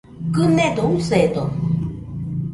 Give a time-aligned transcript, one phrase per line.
[0.33, 1.43] Kɨnedo, usedo